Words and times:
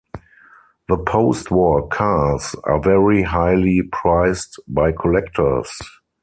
The 0.89 0.97
post-war 0.97 1.87
cars 1.89 2.55
are 2.63 2.79
very 2.81 3.21
highly 3.21 3.83
prized 3.83 4.59
by 4.67 4.93
collectors. 4.93 5.77